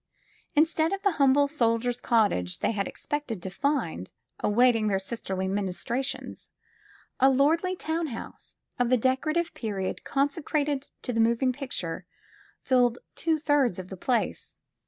Instead 0.55 0.91
of 0.93 1.03
the 1.03 1.11
humble 1.21 1.45
jsoldier 1.47 1.93
's 1.93 2.01
cottage 2.01 2.57
they 2.61 2.71
had 2.71 2.87
expected 2.87 3.39
to 3.43 3.51
find 3.51 4.11
awaiting 4.39 4.87
their 4.87 4.97
sisterly 4.97 5.47
ministrations, 5.47 6.49
a 7.19 7.29
lordly 7.29 7.75
town 7.75 8.07
house, 8.07 8.55
of 8.79 8.89
the 8.89 8.97
decorative 8.97 9.53
period 9.53 10.03
consecrated 10.03 10.89
to 11.03 11.13
the 11.13 11.19
moving 11.19 11.53
picture, 11.53 12.07
filled 12.63 12.97
two 13.13 13.37
thirds 13.37 13.77
of 13.77 13.89
the 13.89 13.95
place. 13.95 14.57